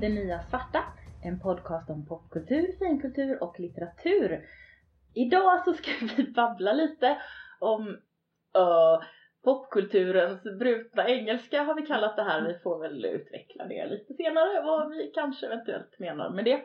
[0.00, 0.84] Det Nya Svarta,
[1.24, 4.46] en podcast om popkultur, finkultur och litteratur.
[5.14, 7.22] Idag så ska vi babbla lite
[7.60, 7.88] om
[8.58, 9.02] uh,
[9.44, 12.42] popkulturens brutna engelska har vi kallat det här.
[12.42, 16.60] Vi får väl utveckla det lite senare vad vi kanske eventuellt menar med det.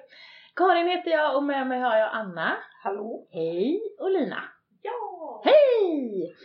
[0.55, 2.57] Karin heter jag och med mig har jag Anna.
[2.83, 3.27] Hallå?
[3.31, 3.81] Hej!
[3.99, 4.43] Och Lina.
[4.81, 5.41] Ja!
[5.45, 6.35] Hej!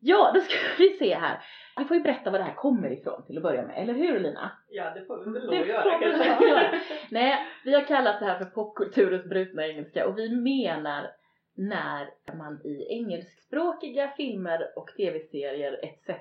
[0.00, 1.44] Ja, då ska vi se här.
[1.78, 4.20] Vi får ju berätta var det här kommer ifrån till att börja med, eller hur
[4.20, 4.50] Lina?
[4.68, 6.46] Ja, det får vi väl lov att göra kanske.
[6.48, 6.70] göra.
[7.10, 11.10] Nej, vi har kallat det här för popkulturens brutna engelska och vi menar
[11.54, 16.16] när man i engelskspråkiga filmer och tv-serier etc.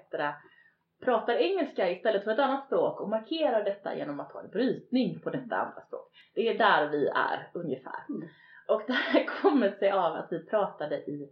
[1.04, 5.20] pratar engelska istället för ett annat språk och markerar detta genom att ha en brytning
[5.20, 6.08] på detta andra språk.
[6.36, 8.06] Det är där vi är ungefär.
[8.10, 8.28] Mm.
[8.68, 11.30] Och det här kommer sig av att vi pratade i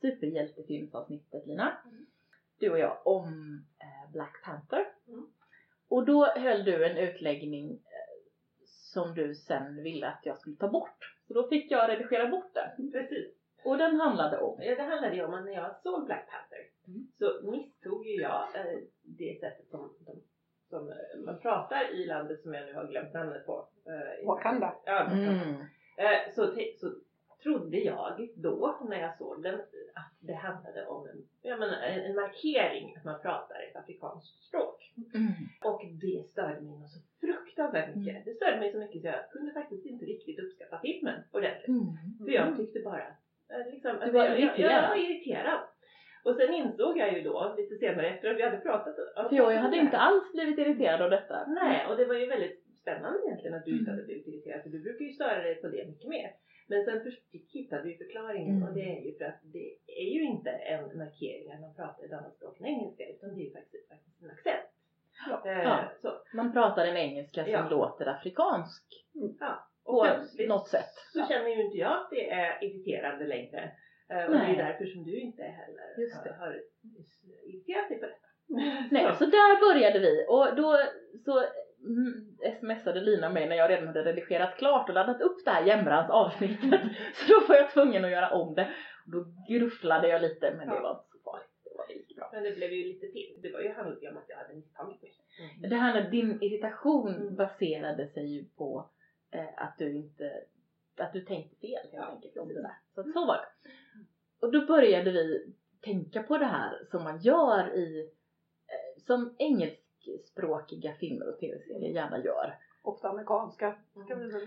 [0.00, 1.72] superhjältefilmsavsnittet Lina.
[2.64, 3.28] Du och jag, om
[3.80, 4.86] eh, Black Panther.
[5.08, 5.26] Mm.
[5.88, 7.78] Och då höll du en utläggning eh,
[8.66, 11.14] som du sen ville att jag skulle ta bort.
[11.28, 12.92] Så då fick jag redigera bort den.
[12.92, 13.34] Precis.
[13.64, 16.74] Och den handlade om Ja, det handlade ju om att när jag såg Black Panther
[16.88, 17.06] Mm.
[17.18, 20.20] så misstog ju jag eh, det sättet som, som,
[20.68, 23.68] som eh, man pratar i landet som jag nu har glömt namnet på.
[23.86, 24.74] Eh, Wakanda.
[24.84, 25.60] Ja, mm.
[25.96, 26.92] Eh, så, så
[27.42, 29.60] trodde jag då när jag såg den
[29.94, 34.92] att det handlade om en, jag menar, en, markering att man pratar ett afrikanskt språk.
[35.14, 35.32] Mm.
[35.64, 38.12] Och det störde mig så fruktansvärt mycket.
[38.14, 38.22] Mm.
[38.24, 41.68] Det störde mig så mycket så jag kunde faktiskt inte riktigt uppskatta filmen ordentligt.
[41.68, 41.86] Mm.
[42.24, 43.06] För jag tyckte bara,
[43.52, 44.88] eh, liksom, Du var jag, jag, jag irriterad.
[44.88, 45.60] var irriterad.
[46.24, 48.94] Och sen insåg jag ju då lite senare efter att vi hade pratat.
[49.28, 51.46] För jag hade inte alls blivit irriterad av detta.
[51.46, 53.94] Nej, och det var ju väldigt spännande egentligen att du inte Mm.
[53.94, 54.62] hade blivit irriterad.
[54.62, 56.30] För du brukar ju störa dig på det mycket mer.
[56.66, 57.12] Men sen
[57.52, 58.68] hittade vi förklaringen Mm.
[58.68, 62.04] och det är ju för att det är ju inte en markering att man pratar
[62.04, 64.68] ett annat språk än engelska utan det är ju faktiskt, faktiskt en accent.
[65.28, 65.42] Ja.
[65.50, 65.62] Eh,
[66.02, 66.22] Ja.
[66.34, 67.68] Man pratar en engelska som Ja.
[67.68, 68.84] låter afrikansk
[69.40, 69.68] ja.
[69.84, 70.92] på Och plötsligt något sätt.
[71.12, 71.26] så Ja.
[71.28, 73.72] känner ju inte jag att det är irriterande längre.
[74.10, 74.56] Eh, och det Nej.
[74.56, 76.32] är därför som du inte heller Just det.
[76.38, 76.62] har,
[77.46, 78.26] irriterat dig på detta.
[78.90, 80.78] Nej, så där började vi och då
[81.24, 81.50] så mm,
[82.60, 86.10] smsade Lina mig när jag redan hade redigerat klart och laddat upp det här jämrans
[86.10, 86.80] avsnittet.
[87.14, 88.70] Så då var jag tvungen att göra om det.
[89.06, 91.48] Och då grufflade jag lite men det var inte så farligt.
[91.64, 92.30] Det var lite bra.
[92.32, 93.38] Men det blev ju lite till.
[93.42, 95.12] Det var ju handlade ju om att jag hade misstagit mig.
[95.70, 97.36] Det här med din irritation Mm.
[97.36, 98.90] baserade sig ju på
[99.30, 100.30] eh, att du inte,
[100.98, 102.76] att du tänkte fel helt Ja, enkelt om det där.
[102.94, 103.70] Så att så var det.
[104.46, 108.00] Och då började vi tänka på det här som man gör i,
[108.68, 109.34] eh, som
[110.08, 112.54] engelskspråkiga filmer och tv-serier gärna gör.
[112.82, 113.74] Ofta amerikanska.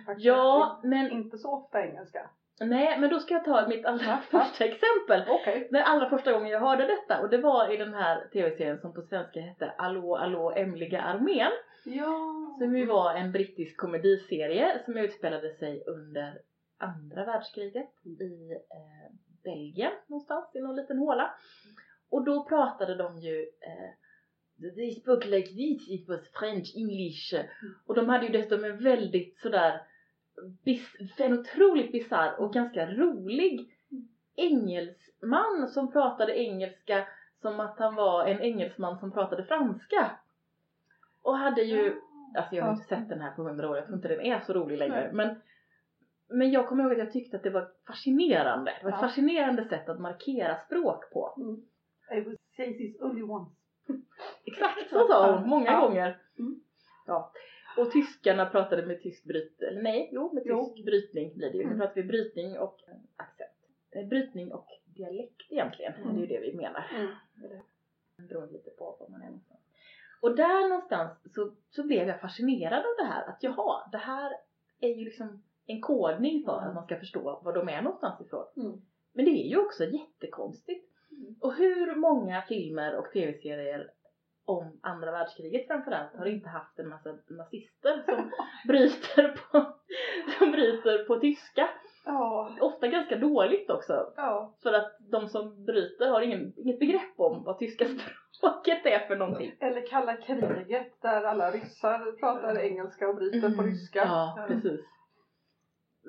[0.06, 2.30] Faktiskt Ja, men Inte så ofta engelska.
[2.60, 4.40] nej, men då ska jag ta mitt allra Ja, ja.
[4.40, 5.24] första exempel.
[5.30, 5.68] Okej.
[5.72, 8.94] Den allra första gången jag hörde detta och det var i den här tv-serien som
[8.94, 11.52] på svenska hette Allå, allå, Emliga armén.
[11.86, 12.56] Ja.
[12.60, 16.40] Som ju var en brittisk komediserie som utspelade sig under
[16.78, 21.32] andra världskriget i eh, Belgien någonstans i någon liten håla.
[22.10, 23.90] Och då pratade de ju eh,
[24.76, 27.34] They spoke like this, it was French English.
[27.86, 29.82] Och de hade ju dessutom en väldigt sådär
[30.64, 33.74] bis, en otroligt bisarr och ganska rolig
[34.36, 37.08] engelsman som pratade engelska
[37.42, 40.12] som att han var en engelsman som pratade franska.
[41.22, 42.02] Och hade ju
[42.36, 44.40] Alltså jag har inte sett den här på hundra år, jag tror inte den är
[44.40, 45.10] så rolig längre.
[45.14, 45.36] Men,
[46.28, 48.74] men jag kommer ihåg att jag tyckte att det var fascinerande.
[48.80, 51.34] Det var ett fascinerande sätt att markera språk på.
[51.38, 51.62] Mm.
[52.12, 53.57] I will say this only once.
[54.46, 56.22] Exakt så sa hon, många gånger.
[56.40, 56.60] Mm.
[57.06, 57.32] Ja.
[57.78, 60.74] Och tyskarna pratade med tysk brytning, eller nej, jo med Jo.
[60.76, 61.64] tysk brytning blir det ju.
[61.64, 61.80] Nu Mm.
[61.80, 62.82] pratar vi brytning och
[63.16, 63.52] accent.
[63.92, 66.08] Eh, Brytning och dialekt egentligen, Mm.
[66.16, 66.86] det är ju det vi menar.
[66.96, 67.08] Mm.
[67.44, 67.62] Eller,
[68.30, 69.60] beroende lite på var man är någonstans.
[70.22, 74.32] Och där någonstans så, så blev jag fascinerad av det här att jaha, det här
[74.80, 78.46] är ju liksom en kodning för att man ska förstå var de är någonstans ifrån.
[78.58, 78.82] Mm.
[79.14, 80.94] Men det är ju också jättekonstigt.
[81.18, 81.36] Mm.
[81.42, 83.92] Och hur många filmer och tv-serier
[84.46, 88.32] om andra världskriget framförallt har inte haft en massa nazister som
[88.68, 89.74] bryter på,
[90.40, 91.70] som bryter på tyska.
[92.06, 92.58] Ja.
[92.62, 94.14] Ofta ganska dåligt också.
[94.16, 94.56] Ja.
[94.64, 97.86] För att de som bryter har ingen, inget begrepp om vad tyska
[98.38, 99.52] språket är för någonting.
[99.60, 104.02] Eller kalla kriget där alla ryssar pratar engelska och bryter på ryska.
[104.02, 104.12] Mm.
[104.14, 104.80] Ja, precis.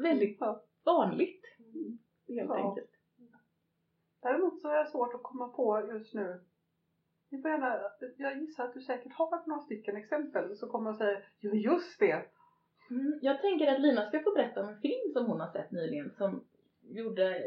[0.03, 0.63] Väldigt Ja.
[0.85, 1.43] vanligt.
[2.29, 2.57] Helt Ja.
[2.69, 2.88] enkelt.
[4.29, 6.41] Däremot så är det svårt att komma på just nu.
[7.31, 7.81] Ni får gärna,
[8.17, 11.99] jag gissar att du säkert har några stycken exempel så kommer jag säga ja just
[11.99, 12.25] det.
[12.91, 15.71] Mm, jag tänker att Lina ska få berätta om en film som hon har sett
[15.71, 16.45] nyligen som
[16.83, 17.43] gjorde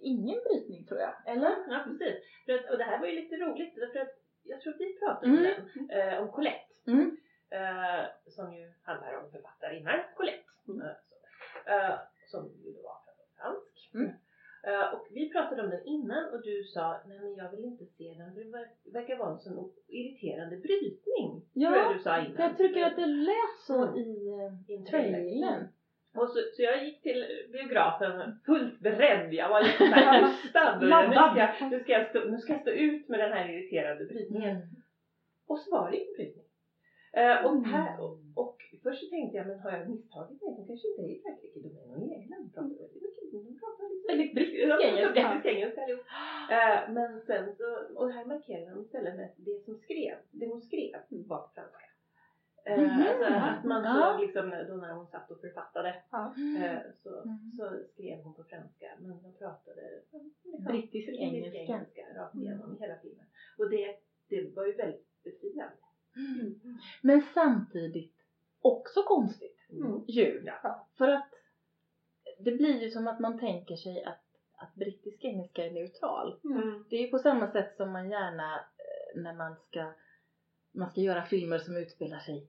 [0.00, 1.14] ingen brytning tror jag.
[1.26, 1.50] Eller?
[1.68, 2.16] Ja, precis.
[2.46, 4.98] För att, och det här var ju lite roligt därför att jag tror att vi
[4.98, 5.52] pratade om Mm.
[5.88, 6.66] den, eh, om Colette.
[6.86, 7.16] Mm.
[7.50, 10.44] Eh, som ju handlar om författarinnan Colette.
[10.68, 10.80] Mm.
[10.82, 10.94] Eh.
[11.90, 12.96] Eh, som ju då var
[13.36, 13.90] fransk.
[13.94, 14.10] Mm.
[15.72, 17.86] Eh, och vi pratade om den innan och du sa nej men jag vill inte
[17.86, 21.42] se den för det ver- verkar vara en sån irriterande brytning.
[21.52, 22.36] Ja, tror jag du sa innan.
[22.40, 23.98] Jag tycker att det lät så Mm.
[23.98, 24.28] i
[24.74, 25.64] eh, trailern.
[26.20, 29.32] Och så, så jag gick till biografen fullt beredd.
[29.34, 30.78] Jag var liksom såhär hystad.
[30.80, 33.48] Nu ska, jag- nu, ska jag stå, nu ska jag stå ut med den här
[33.52, 34.56] irriterande brytningen.
[35.46, 36.44] Och så var det ingen brytning.
[37.20, 37.64] Eh, och, Mm.
[37.64, 40.50] här, och, och först så tänkte jag, men har jag misstagit mig?
[40.58, 42.44] De kanske inte är i Frankrike, de är nog i England.
[42.44, 43.75] De pratar väldigt mycket, de pratar
[44.08, 45.12] Väldigt brittisk engelska.
[45.12, 46.04] brittisk engelska allihop.
[46.50, 47.64] Eh, men sen så,
[47.94, 51.48] och här markerar de istället med att det som skrev, det hon skrev var på
[51.54, 51.80] franska.
[52.64, 53.02] Eh, Mhm.
[53.08, 57.52] Alltså att man såg liksom då när hon satt och författade eh, så, Mm.
[57.56, 59.82] så skrev hon på franska men de pratade
[60.12, 60.32] liksom,
[60.64, 61.58] Brittisk engelska.
[61.58, 63.24] engelska rakt igenom hela filmen.
[63.58, 63.96] Och det,
[64.28, 65.76] det var ju väldigt befriande.
[67.02, 68.14] Men samtidigt
[68.60, 70.04] också konstigt Mm.
[70.06, 70.42] ju.
[70.62, 70.86] Ja.
[70.98, 71.28] För att
[72.38, 74.22] det blir ju som att man tänker sig att,
[74.56, 76.40] att brittisk engelska är neutral.
[76.44, 76.84] Mm.
[76.90, 79.92] Det är ju på samma sätt som man gärna eh, när man ska,
[80.72, 82.46] man ska göra filmer som utspelar sig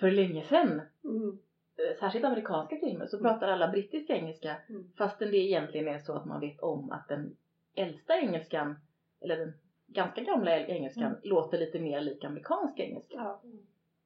[0.00, 0.80] för länge sedan.
[1.04, 1.38] Mm.
[1.78, 4.92] eh, Särskilt amerikanska filmer så pratar alla brittisk engelska Mm.
[4.98, 7.36] fastän det egentligen är så att man vet om att den
[7.74, 8.76] äldsta engelskan
[9.20, 9.52] eller den
[9.86, 11.18] ganska gamla engelskan Mm.
[11.22, 13.14] låter lite mer lik amerikansk engelska.
[13.16, 13.42] Ja.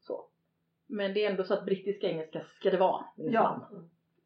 [0.00, 0.24] Så.
[0.86, 3.04] Men det är ändå så att brittisk engelska ska det vara.
[3.16, 3.68] Ja.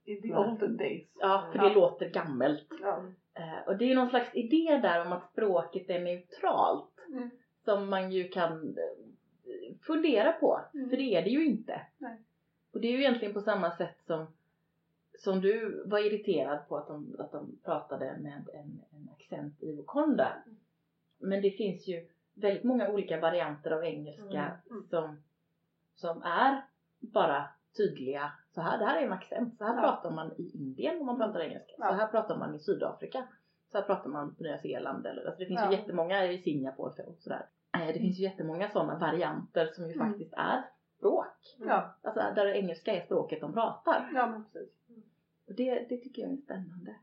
[0.04, 0.50] In the Ja.
[0.52, 1.08] olden days.
[1.20, 1.68] ja för Ja.
[1.68, 2.66] det låter gammalt.
[2.82, 3.02] Ja.
[3.34, 7.30] Eh, och det är någon slags idé där om att språket är neutralt Mm.
[7.64, 10.60] som man ju kan eh, fundera på.
[10.74, 10.90] Mm.
[10.90, 11.80] För det är det ju inte.
[11.98, 12.22] Nej.
[12.72, 14.26] Och det är ju egentligen på samma sätt som
[15.18, 19.72] som du var irriterad på att de, att de pratade med en, en accent i
[19.76, 20.32] Wakanda.
[21.18, 24.82] Men det finns ju väldigt många olika varianter av engelska Mm.
[24.90, 25.22] som,
[25.94, 26.62] som är
[27.00, 28.32] bara tydliga.
[28.54, 29.58] Så här, det här är en accent.
[29.58, 29.80] Så här Ja.
[29.82, 31.72] pratar man i Indien om man pratar engelska.
[31.78, 31.88] Ja.
[31.88, 33.28] Så här pratar man i Sydafrika.
[33.72, 35.06] Så här pratar man på Nya Zeeland.
[35.06, 35.70] Eller, alltså det finns Ja.
[35.72, 37.46] ju jättemånga i Singapore och sådär.
[37.74, 40.08] Eh, Det finns ju jättemånga sådana varianter som ju Mm.
[40.10, 40.62] faktiskt är
[40.98, 41.56] språk.
[41.58, 41.94] Ja.
[42.02, 44.10] Alltså där engelska är språket de pratar.
[44.14, 44.72] ja, men precis.
[45.46, 46.94] Och det, det tycker jag är spännande.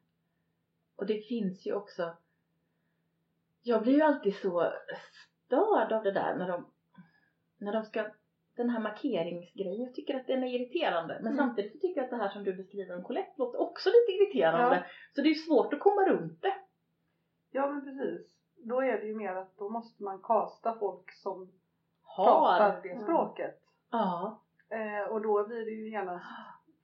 [0.96, 2.14] Och det finns ju också
[3.62, 4.74] Jag blir ju alltid så
[5.46, 6.66] störd av det där när de
[7.58, 8.06] när de ska
[8.60, 11.14] den här markeringsgrejen, jag tycker att den är irriterande.
[11.22, 11.38] Men Mm.
[11.38, 14.12] samtidigt så tycker jag att det här som du beskriver om Colette låter också lite
[14.18, 14.76] irriterande.
[14.76, 14.84] Ja.
[15.16, 16.54] Så det är svårt att komma runt det.
[17.52, 18.28] Ja, men precis.
[18.58, 21.52] Då är det ju mer att då måste man kasta folk som
[22.04, 22.26] Har.
[22.26, 23.04] pratar det Mm.
[23.04, 23.60] språket.
[23.92, 24.42] Ja.
[24.70, 26.26] Eh, och då blir det ju genast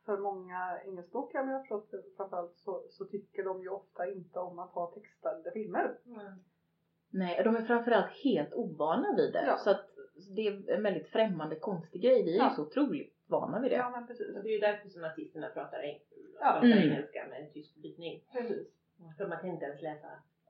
[0.06, 4.40] för många engelskspråkiga, om jag har förstått framförallt, så, så tycker de ju ofta inte
[4.40, 5.98] om att ha textade filmer.
[7.10, 9.46] Nej, de är framförallt helt ovana vid det.
[9.48, 9.58] Ja.
[9.58, 9.86] Så att
[10.36, 12.24] det är en väldigt främmande konstig grej.
[12.24, 12.50] Vi är Ja.
[12.50, 13.76] ju så otroligt vana vid det.
[13.78, 14.36] Ja, men precis.
[14.38, 16.00] Och det är ju därför som nazisterna pratar, eng-
[16.40, 16.52] Ja.
[16.52, 16.78] pratar Mm.
[16.78, 18.22] engelska med en tysk brytning.
[18.32, 18.68] precis.
[19.18, 20.08] För man kan inte ens läsa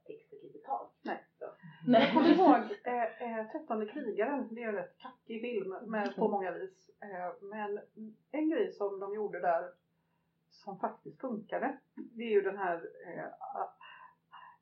[0.08, 0.92] texter digitalt.
[1.02, 1.24] Nej.
[1.40, 1.46] Så.
[1.88, 6.28] Jag kommer ihåg eh, eh, Trettonde krigaren, det är en rätt kackig film med, på
[6.28, 6.90] många vis.
[7.02, 7.80] Eh, men
[8.32, 9.72] en grej som de gjorde där
[10.50, 12.76] som faktiskt funkade, det är ju den här
[13.08, 13.24] eh,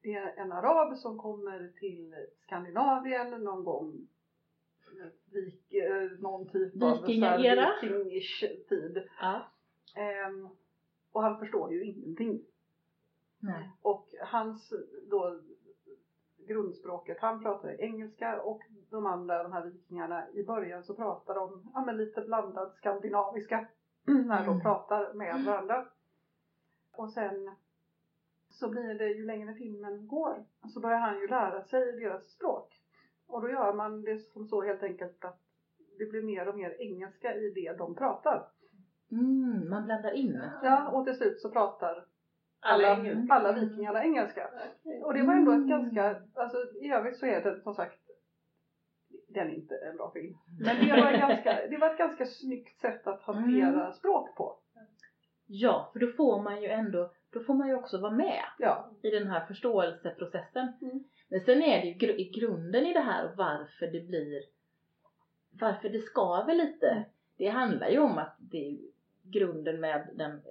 [0.01, 4.07] det är en arab som kommer till Skandinavien någon gång
[5.33, 7.69] vik, eh, någon typ av Vikingaera.
[7.81, 9.03] vikingish tid.
[9.21, 9.51] Ja.
[9.95, 10.47] Ehm,
[11.11, 12.41] och han förstår ju ingenting.
[13.39, 13.71] Nej.
[13.81, 14.73] Och hans
[15.09, 15.39] då
[16.47, 21.71] grundspråket, han pratade engelska och de andra, de här vikingarna, i början så pratar de
[21.73, 23.67] ja, men lite blandad skandinaviska
[24.05, 24.61] när de Mm.
[24.61, 25.87] pratar med varandra.
[26.95, 27.55] Och sen
[28.49, 32.82] så blir det ju längre filmen går så börjar han ju lära sig deras språk.
[33.33, 35.39] Och då gör man det som så helt enkelt att
[35.99, 38.47] det blir mer och mer engelska i det de pratar.
[39.11, 40.41] Mm, man blandar in.
[40.63, 42.05] Ja, och till slut så pratar
[42.59, 42.87] Alla
[43.29, 44.49] alla, vikingarna engelska.
[45.03, 45.67] Och det var ändå ett Mm.
[45.67, 47.99] ganska, alltså i övrigt så är det som sagt,
[49.29, 50.35] den är inte en bra film.
[50.59, 53.93] Men det var, ganska, det var ett ganska snyggt sätt att hantera Mm.
[53.93, 54.59] språk på.
[55.47, 58.91] Ja, för då får man ju ändå, då får man ju också vara med Ja,
[59.01, 60.73] i den här förståelseprocessen.
[60.81, 61.03] Mm.
[61.29, 64.41] Men sen är det ju i grunden i det här och varför det blir,
[65.59, 66.89] varför det skaver lite.
[66.89, 67.03] Mm.
[67.37, 68.77] Det handlar ju om att det är
[69.23, 70.41] grunden med den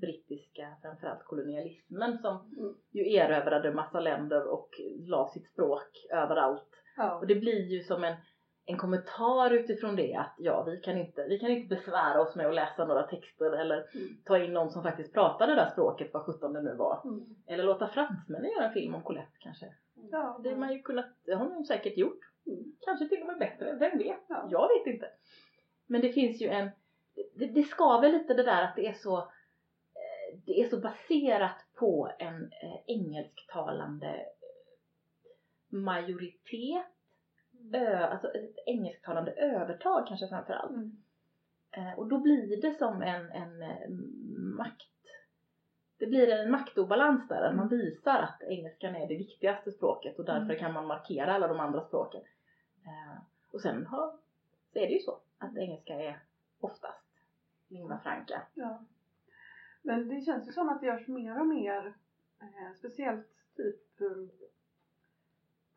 [0.00, 2.74] brittiska, framförallt kolonialismen som Mm.
[2.90, 6.68] ju erövrade massa länder och la sitt språk överallt.
[6.96, 8.16] ja, Och det blir ju som en,
[8.66, 12.46] en kommentar utifrån det att ja, vi kan, inte, vi kan inte besvära oss med
[12.46, 14.16] att läsa några texter eller Mm.
[14.24, 17.00] ta in någon som faktiskt pratar det där språket, vad sjutton det nu var.
[17.04, 17.24] Mm.
[17.46, 19.66] Eller låta fransmännen göra en film om Colette kanske.
[20.10, 22.20] ja, Det, har man ju kunnat, det har de säkert gjort.
[22.46, 22.64] Mm.
[22.80, 24.20] Kanske till och med bättre, vem vet?
[24.28, 24.48] Ja.
[24.50, 25.08] Jag vet inte.
[25.86, 26.70] Men det finns ju en,
[27.34, 31.56] det, det skaver lite det där att det är så, eh, det är så baserat
[31.74, 36.86] på en eh, engelsktalande eh, majoritet,
[37.72, 40.70] ö, alltså ett engelsktalande övertag kanske framför allt.
[40.70, 41.02] Mm.
[41.70, 43.88] Eh, och då blir det som en, en eh,
[44.56, 44.88] makt,
[45.98, 50.24] det blir en maktobalans där, att man visar att engelskan är det viktigaste språket och
[50.24, 50.58] därför Mm.
[50.58, 52.22] kan man markera alla de andra språken.
[52.84, 54.18] Eh, och sen har,
[54.72, 56.22] så är det ju så att engelska är
[56.60, 57.04] oftast
[57.68, 58.42] lingua franca.
[58.54, 58.84] Ja.
[59.82, 61.94] Men det känns ju som att det görs mer och mer,
[62.40, 64.06] eh, speciellt typ eh,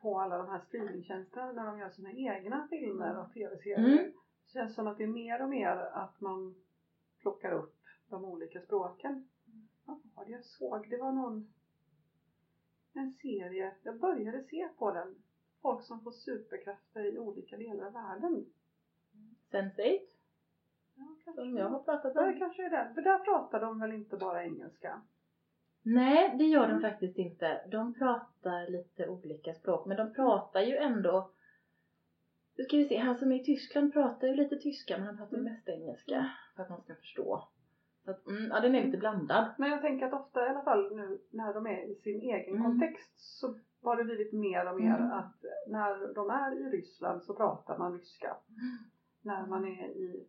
[0.06, 3.78] på alla de här streamingtjänsterna när de gör sina egna filmer och tv-serier.
[3.78, 4.12] Mm.
[4.44, 6.54] Det känns som att det är mer och mer att man
[7.20, 7.74] plockar upp
[8.08, 9.28] de olika språken.
[9.84, 10.90] Vad var det jag såg?
[10.90, 11.52] Det var någon
[12.92, 15.14] en serie, jag började se på den.
[15.62, 18.46] Folk som får superkrafter i olika delar av världen.
[19.50, 19.98] Sense8,
[20.94, 21.42] Ja, kanske.
[21.42, 22.38] som jag har pratat Ja, det om.
[22.38, 22.92] kanske är det.
[22.94, 25.02] För där pratar de väl inte bara engelska?
[25.86, 26.76] Nej, det gör Mm.
[26.82, 27.60] de faktiskt inte.
[27.70, 31.30] De pratar lite olika språk, men de pratar ju ändå
[32.58, 35.16] nu ska vi se, han som är i Tyskland pratar ju lite tyska men han
[35.16, 35.52] pratar ju Mm.
[35.52, 37.48] mest engelska för att man ska förstå.
[38.04, 39.44] Så att, mm, ja den är lite blandad.
[39.58, 42.54] Men jag tänker att ofta i alla fall nu när de är i sin egen
[42.56, 42.62] Mm.
[42.64, 45.12] kontext så har det blivit mer och mer Mm.
[45.12, 48.36] att när de är i Ryssland så pratar man ryska.
[49.22, 50.26] När man är i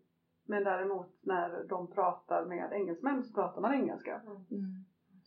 [0.49, 4.21] men däremot när de pratar med engelsmän så pratar man engelska.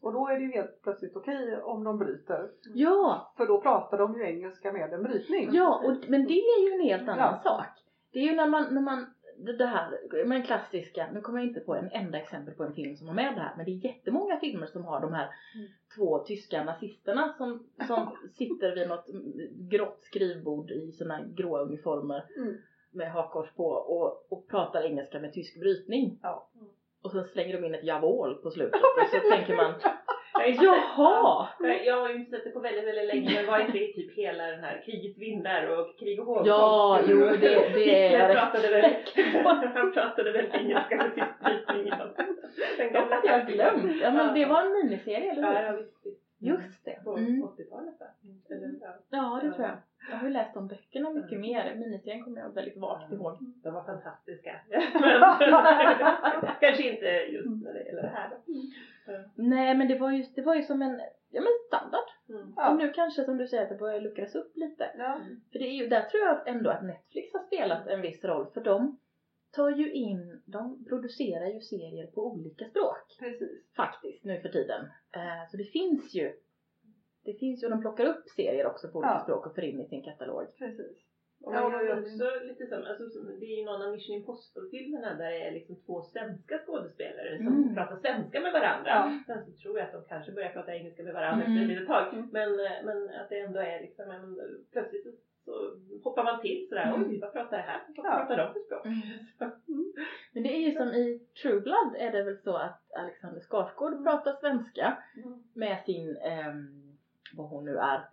[0.00, 2.50] Och då är det ju helt plötsligt okej om de bryter.
[2.74, 5.48] Ja, För då pratar de ju engelska med en brytning.
[5.52, 7.50] ja och, men det är ju en helt annan Ja.
[7.50, 7.66] sak.
[8.12, 9.06] Det är ju när man, när man
[9.58, 12.96] det här, men klassiska, nu kommer jag inte på en enda exempel på en film
[12.96, 15.68] som har med det här, men det är jättemånga filmer som har de här Mm.
[15.96, 19.06] två tyska nazisterna som, som sitter vid något
[19.70, 22.54] grått skrivbord i sina gråa uniformer Mm.
[22.90, 26.18] med hakkors på och, och pratar engelska med tysk brytning.
[26.22, 26.48] Ja.
[27.02, 29.74] Och sen slänger de in ett javål på slutet och så tänker man
[30.60, 31.48] Jaha!
[31.58, 33.92] det- Jag har ju inte sett det på väldigt, väldigt länge men var inte i
[33.92, 36.48] typ hela den här krigets vindar och krig och hågkomst?
[36.48, 38.94] Ja, jo det, det är Hitler jag pratade väl,
[39.74, 40.96] han pratade väl engelska
[41.44, 42.08] brytning innan.
[42.16, 42.36] Den
[42.78, 44.00] Det gamla hade jag glömt.
[44.02, 45.66] Ja men det var en miniserie, eller hur?
[45.66, 46.06] ja visst.
[46.06, 46.20] visst.
[46.38, 47.04] Just det.
[47.04, 47.42] På Mm.
[47.42, 48.06] 80-talet va?
[48.80, 48.88] Ja.
[49.10, 49.76] Ja, det tror jag.
[50.10, 51.74] Jag har ju läst om böckerna mycket mer.
[51.74, 53.38] Miniserien kommer jag väldigt vagt ihåg.
[53.62, 54.50] De var fantastiska.
[56.60, 58.36] Kanske inte just när det gäller det här då.
[59.34, 61.00] Nej men det var ju, det var ju som en
[61.30, 62.08] ja, men standard.
[62.28, 62.52] Mm.
[62.56, 62.70] Ja.
[62.70, 64.90] Och nu kanske som du säger att det börjar luckras upp lite.
[64.98, 65.20] Ja.
[65.52, 68.46] För det är ju, där tror jag ändå att Netflix har spelat en viss roll.
[68.54, 68.98] För de
[69.52, 73.16] tar ju in, de producerar ju serier på olika språk.
[73.18, 73.74] Precis.
[73.76, 74.84] Faktiskt nu för tiden.
[75.12, 76.32] Eh, så det finns ju,
[77.32, 79.22] det finns ju, och de plockar upp serier också på olika Ja.
[79.24, 80.44] språk och för in i sin katalog.
[80.58, 80.96] Precis.
[81.44, 83.04] Och Ja, det- också lite som, alltså,
[83.40, 87.46] det är ju någon av Mission Impossible-filmerna där det är liksom två svenska skådespelare som
[87.46, 87.74] Mm.
[87.74, 88.90] pratar svenska med varandra.
[88.96, 89.20] Ja.
[89.26, 91.52] Sen så tror jag att de kanske börjar prata engelska med varandra Mm.
[91.52, 92.06] efter ett litet tag.
[92.14, 92.28] Mm.
[92.32, 94.26] Men, eh, men att det ändå är liksom en,
[94.72, 95.10] plötsligt så,
[95.44, 95.52] så
[96.04, 97.10] hoppar man till sådär, Mm.
[97.10, 97.80] oj vad pratar det här?
[97.96, 98.10] Vad Ja.
[98.16, 98.84] pratar de för språk?
[100.32, 104.04] Men det är ju som i True Blood är det väl så att Alexander Skarsgård
[104.04, 105.42] pratar svenska Mm.
[105.54, 106.89] med sin, ehm,
[107.34, 108.08] vad hon nu är,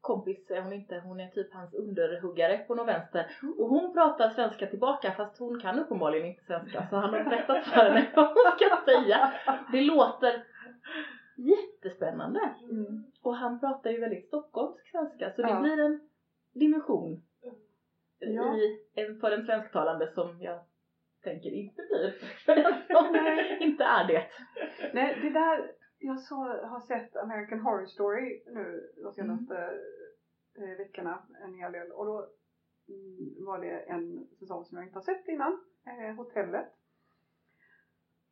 [0.00, 3.36] kompis är hon inte, hon är typ hans underhuggare på någon vänster.
[3.58, 7.64] Och hon pratar svenska tillbaka fast hon kan uppenbarligen inte svenska så han har berättat
[7.64, 9.32] för henne vad hon ska säga.
[9.72, 10.44] Det låter
[11.36, 12.40] jättespännande.
[12.70, 13.04] Mm.
[13.22, 15.60] Och han pratar ju väldigt stockholmsk svenska så det Ja.
[15.60, 16.00] blir en
[16.52, 17.22] dimension
[18.18, 18.56] Ja.
[18.56, 20.60] i, en- för den svensktalande som jag
[21.22, 22.10] tänker inte blir
[22.44, 23.16] för den som
[23.60, 24.24] inte är det.
[24.92, 25.70] Nej, det där,
[26.06, 29.56] jag så, har sett American Horror Story nu de senaste
[30.58, 32.28] eh, veckorna en hel del och då
[32.88, 36.68] mm, var det en säsong som jag inte har sett innan, eh, Hotellet.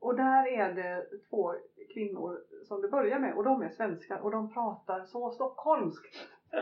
[0.00, 1.54] Och där är det två
[1.94, 6.16] kvinnor som det börjar med och de är svenskar och de pratar så stockholmskt.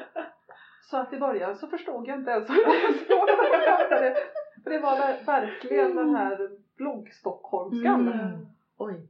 [0.91, 4.17] Så att i början så förstod jag inte ens vad de pratade.
[4.63, 8.09] För det var ver- verkligen den här bloggstockholmskan.
[8.09, 8.47] Mm.
[8.79, 9.09] Oj.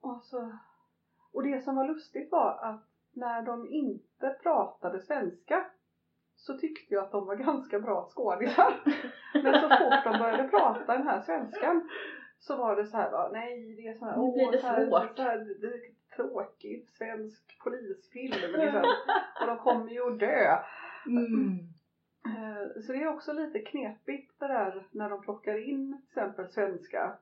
[0.00, 0.58] Och, så,
[1.32, 5.66] och det som var lustigt var att när de inte pratade svenska
[6.36, 8.74] så tyckte jag att de var ganska bra skådisar.
[9.34, 11.88] Men så fort de började prata den här svenskan
[12.38, 14.66] så var det så här, va, nej det är så här, Nu blir det så
[14.66, 15.16] här, svårt.
[15.16, 18.82] så här, det är tråkigt svensk polisfilm liksom.
[19.40, 20.58] Och de kommer ju att dö.
[21.06, 21.58] Mm.
[22.26, 26.48] Eh, Så det är också lite knepigt det där när de plockar in till exempel
[26.48, 27.16] svenska.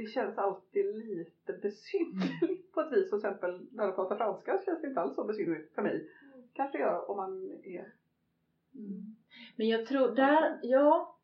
[0.00, 3.08] Det känns alltid lite besynnerligt på ett vis.
[3.08, 6.08] Till exempel när de pratar franska så känns det inte alls så besynnerligt för mig.
[6.52, 7.92] Kanske gör om man är
[8.74, 9.16] Mm.
[9.56, 11.16] Men jag tror, där, ja,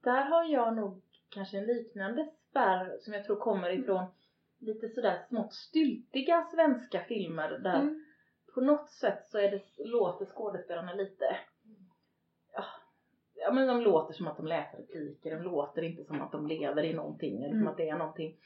[0.00, 4.04] där har jag nog kanske en liknande spärr som jag tror kommer ifrån
[4.58, 8.04] lite sådär smått styltiga svenska filmer där Mm.
[8.54, 11.36] på något sätt så är det, låter skådespelarna lite
[13.44, 16.46] ja men de låter som att de läser repliker, de låter inte som att de
[16.46, 17.68] lever i någonting eller som Mm.
[17.68, 18.36] att det är någonting.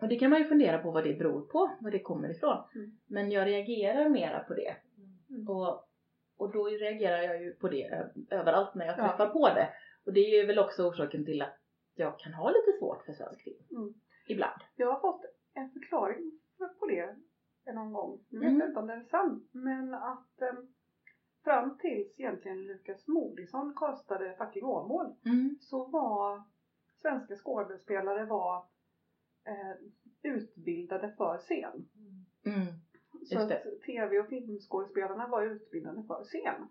[0.00, 2.56] Och det kan man ju fundera på vad det beror på, var det kommer ifrån.
[2.74, 2.90] Mm.
[3.06, 4.76] Men jag reagerar mera på det.
[5.30, 5.48] Mm.
[5.48, 5.84] Och,
[6.36, 9.08] och då reagerar jag ju på det överallt när jag Ja.
[9.08, 9.68] träffar på det.
[10.06, 11.56] Och det är väl också orsaken till att
[11.94, 13.64] jag kan ha lite svårt för svensk film.
[13.70, 13.94] Mm.
[14.28, 14.60] Ibland.
[14.76, 16.40] Jag har fått en förklaring
[16.80, 17.16] på det
[17.72, 18.20] någon gång.
[18.28, 18.60] Nu vet Mm.
[18.60, 19.48] jag inte om den är sann.
[19.52, 20.52] Men att eh,
[21.50, 25.56] fram tills egentligen Lukas Moodysson kastade Fucking Åmål Mm.
[25.60, 26.42] så var
[27.02, 28.56] svenska skådespelare var
[29.46, 29.76] eh,
[30.32, 31.88] utbildade för scen.
[32.46, 32.66] Mm.
[33.24, 36.68] Så att tv och filmskådespelarna var utbildade för scen.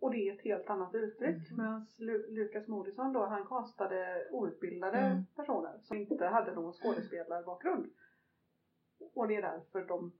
[0.00, 1.50] Och det är ett helt annat uttryck.
[1.50, 1.56] Mm.
[1.56, 5.24] Medan Lu- Lukas Moodysson då, han kastade outbildade Mm.
[5.36, 7.86] personer som inte hade någon skådespelarbakgrund.
[9.14, 10.12] Och det är därför de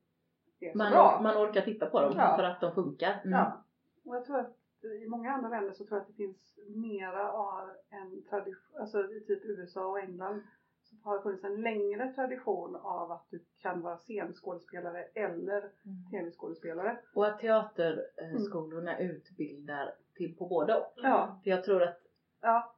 [0.67, 1.21] är så Man, bra.
[1.23, 2.37] man orkar titta på dem Ja.
[2.37, 3.21] för att de funkar.
[3.25, 3.39] Mm.
[3.39, 3.65] Ja.
[4.05, 4.57] Och jag tror att
[5.05, 9.11] i många andra länder så tror jag att det finns mera av en tradition, alltså
[9.11, 10.43] i typ USA och England
[10.83, 15.71] så har det funnits en längre tradition av att du kan vara scenskådespelare eller Mm.
[16.11, 16.99] tv-skådespelare.
[17.15, 20.93] Och att teaterskolorna utbildar till på både och.
[20.97, 21.41] Ja.
[21.45, 21.99] För jag tror att
[22.41, 22.75] Ja,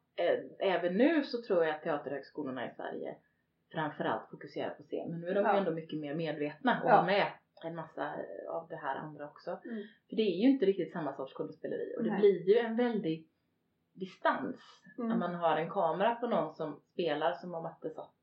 [0.58, 3.16] även nu så tror jag att teaterhögskolorna i Sverige
[3.72, 5.10] framförallt fokuserar på scen.
[5.10, 5.52] Men nu är de Ja.
[5.52, 7.02] ju ändå mycket mer medvetna och Ja.
[7.06, 7.26] med
[7.64, 9.50] en massa eh, av det här andra också.
[9.64, 9.82] Mm.
[10.08, 12.20] För det är ju inte riktigt samma sorts skådespeleri och det Nej.
[12.20, 13.26] blir ju en väldig
[13.92, 14.56] distans
[14.98, 15.08] Mm.
[15.08, 18.14] när man har en kamera på någon som spelar som om att det satt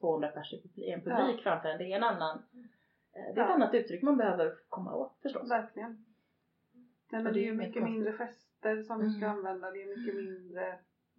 [0.00, 1.78] 200 personer i en publik framför en.
[1.78, 2.42] Det är en annan eh,
[3.12, 3.54] det är ett Ja.
[3.54, 5.50] annat uttryck man behöver komma åt förstås.
[5.50, 6.04] verkligen.
[7.12, 7.92] Nej, men det det är ju mycket konstigt.
[7.94, 9.36] mindre fester som du ska Mm.
[9.38, 9.70] använda.
[9.70, 10.66] Det är mycket mindre...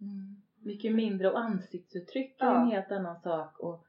[0.00, 0.42] Mm.
[0.62, 2.60] Mycket mindre och ansiktsuttryck är Ja.
[2.62, 3.58] en helt annan sak.
[3.60, 3.84] Och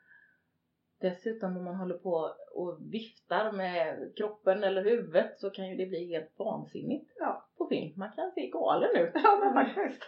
[1.00, 5.86] dessutom om man håller på och viftar med kroppen eller huvudet så kan ju det
[5.86, 7.94] bli helt vansinnigt Ja, på film.
[7.98, 9.12] Man kan se galen ut.
[9.14, 10.04] ja men faktiskt.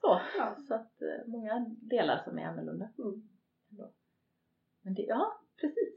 [0.00, 0.56] Så, Ja.
[0.68, 2.88] så att eh, många delar som är annorlunda.
[2.98, 3.22] Mm.
[4.82, 5.94] Men det, ja precis.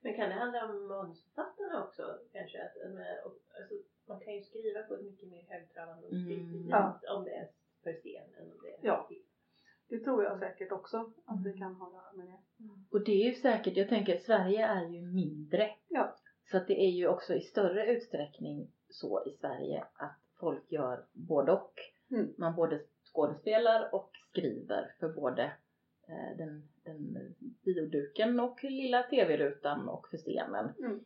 [0.00, 2.58] Men kan det handla om manusförfattarna också kanske?
[2.64, 3.24] Att, eh,
[3.60, 3.74] alltså,
[4.08, 6.92] man kan ju skriva på ett mycket mer högtravande och Mm.
[7.16, 7.48] om det är
[7.82, 9.02] för scen än om det är Ja.
[9.08, 9.25] för film.
[9.88, 11.58] Det tror jag säkert också att vi Mm.
[11.58, 12.68] kan ha att göra med det.
[12.90, 15.70] Och det är ju säkert, jag tänker Sverige är ju mindre.
[15.88, 16.16] Ja.
[16.50, 21.04] Så att det är ju också i större utsträckning så i Sverige att folk gör
[21.12, 21.72] både och.
[22.10, 22.34] Mm.
[22.38, 22.80] Man både
[23.12, 25.42] skådespelar och skriver för både
[26.08, 30.70] eh, den, den bioduken och lilla tv-rutan och för scenen.
[30.78, 31.00] Mm.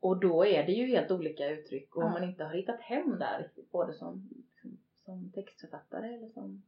[0.00, 3.18] Och då är det ju helt olika uttryck och om man inte har hittat hem
[3.18, 4.28] där både som,
[4.62, 6.62] som, som textförfattare eller som.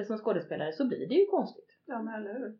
[0.00, 1.78] Eller som skådespelare så blir det ju konstigt.
[1.86, 2.58] Ja men eller hur.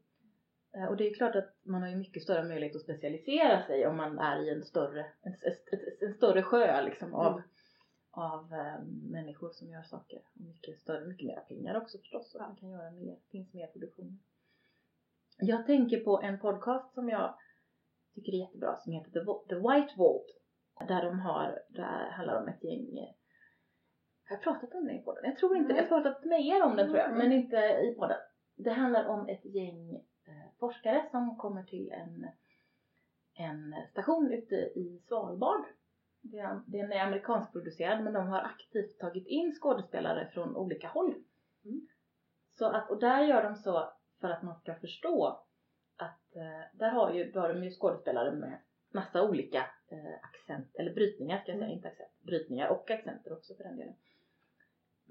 [0.75, 3.87] Eh, Och det är klart att man har ju mycket större möjlighet att specialisera sig
[3.87, 7.43] om man är i en större, en, en, en större sjö liksom av, Mm.
[8.11, 10.19] av eh, människor som gör saker.
[10.35, 12.37] Och mycket större, mycket mer pengar också förstås.
[12.39, 12.47] Ja.
[12.47, 14.19] man kan göra mer, finns mer produktion.
[15.39, 17.35] Jag tänker på en podcast som jag
[18.15, 20.27] tycker är jättebra som heter The, The White Vault.
[20.89, 23.15] Där de har, där handlar om ett gäng eh,
[24.31, 25.25] har jag pratat om det i podden?
[25.25, 25.77] Jag tror inte det.
[25.77, 27.19] Jag har pratat med er om den tror jag, Mm.
[27.19, 28.17] men inte i podden.
[28.57, 29.95] Det handlar om ett gäng
[30.27, 32.27] eh, forskare som kommer till en,
[33.35, 35.65] en station ute i Svalbard.
[36.67, 41.15] Den är amerikanskproducerad men de har aktivt tagit in skådespelare från olika håll.
[41.65, 41.87] Mm.
[42.59, 45.27] Så att, och där gör de så för att man ska förstå
[45.97, 48.59] att eh, där har, ju, då har de ju skådespelare med
[48.95, 51.77] massa olika eh, accent, eller brytningar ska jag säga, Mm.
[51.77, 53.95] inte accent, brytningar och accenter också för den delen.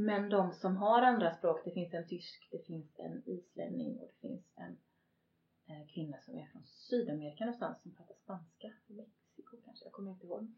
[0.01, 4.07] Men de som har andra språk, det finns en tysk, det finns en islänning och
[4.07, 4.71] det finns en
[5.69, 8.67] eh, kvinna som är från Sydamerika någonstans som pratar spanska.
[8.87, 10.55] Mexiko kanske, jag kommer inte ihåg.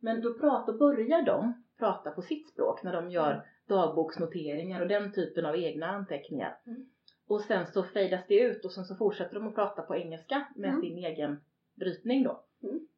[0.00, 5.12] Men då pratar, börjar de prata på sitt språk när de gör dagboksnoteringar och den
[5.12, 6.58] typen av egna anteckningar.
[6.66, 6.86] Mm.
[7.26, 10.48] Och sen så fejdas det ut och sen så fortsätter de att prata på engelska
[10.56, 10.80] med Mm.
[10.80, 11.40] sin egen
[11.74, 12.44] brytning då.
[12.62, 12.88] Mm.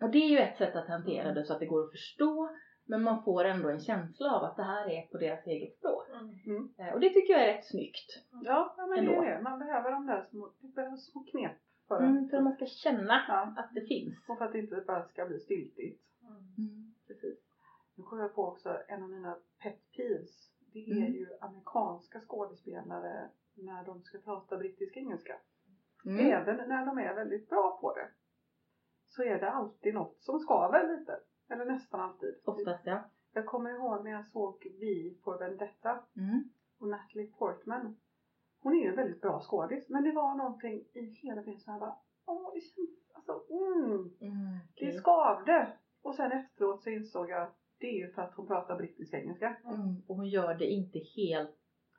[0.00, 2.50] Och det är ju ett sätt att hantera det så att det går att förstå
[2.86, 6.08] men man får ändå en känsla av att det här är på deras eget språk.
[6.46, 6.74] Mm.
[6.78, 8.10] Eh, Och det tycker jag är rätt snyggt.
[8.44, 9.10] Ja, men Ändå.
[9.20, 9.42] det är det.
[9.42, 11.52] Man behöver de där små, det behövs små knep
[11.88, 14.14] för Mm, att, för att man ska känna ja, att det finns.
[14.28, 16.02] och för att det inte bara ska bli styltigt.
[16.58, 17.38] Mm, precis.
[17.94, 20.50] Nu kommer jag på också en av mina pet peeves.
[20.72, 21.12] Det är Mm.
[21.12, 25.36] ju amerikanska skådespelare när de ska prata brittisk engelska.
[26.06, 26.26] Mm.
[26.26, 28.08] Även när de är väldigt bra på det.
[29.08, 31.20] Så är det alltid något som skaver lite.
[31.48, 32.34] Eller nästan alltid.
[32.44, 33.04] Oftast ja.
[33.32, 36.50] jag kommer ihåg när jag såg Vi for Vendetta Mm.
[36.78, 37.96] och Natalie Portman.
[38.62, 41.72] Hon är ju en väldigt bra skådis men det var någonting i hela filmen som
[41.72, 44.58] jag bara Åh, det känns, alltså, mm, Mm.
[44.76, 44.98] det okej.
[44.98, 45.72] skavde.
[46.02, 49.56] Och sen efteråt så insåg jag det är ju för att hon pratar brittisk engelska.
[49.64, 50.02] Mm.
[50.06, 51.56] Och hon gör det inte helt...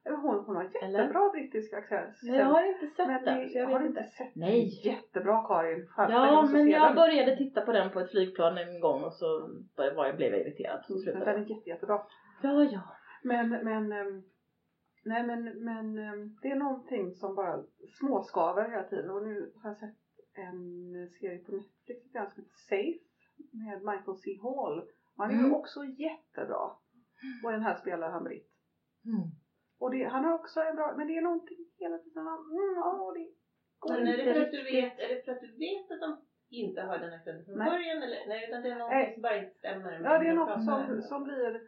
[0.08, 1.00] Eller Hon, hon har Eller?
[1.00, 2.16] jättebra brittisk accent.
[2.22, 4.04] Jag har inte sett men den, så jag har inte.
[4.04, 4.82] sett Nej.
[4.88, 5.88] Jättebra Karin.
[5.96, 6.96] Fan, Ja, men jag den.
[6.96, 10.42] började titta på den på ett flygplan en gång och så var jag, blev jag
[10.42, 10.84] irriterad.
[10.86, 12.02] Så Mm, slutade Den är jätte, jättebra.
[12.44, 12.82] Ja, ja.
[13.24, 14.24] Men, men, ehm,
[15.06, 17.64] nej men, men ehm, det är någonting som bara
[18.00, 19.10] småskaver hela tiden.
[19.12, 19.96] Och nu har jag sett
[20.34, 23.00] en serie på Netflix som heter Safe
[23.52, 24.88] med Michael C Hall.
[25.18, 25.54] Han är Mm.
[25.54, 26.72] också jättebra.
[27.46, 28.48] Och den här spelar han britt.
[29.06, 29.28] Mm.
[29.80, 32.24] Och det, han har också en bra, men det är någonting hela tiden.
[32.24, 33.28] man, Mm, ja, det
[33.80, 35.92] går Men är det inte för att du vet, är det för att du vet
[35.94, 36.12] att de
[36.50, 37.70] inte har den accenten från Nej.
[37.72, 38.22] början eller?
[38.28, 39.14] Nej, utan det är något Nej.
[39.14, 39.92] som bara inte stämmer.
[40.00, 41.62] med Ja, det är något som, som blir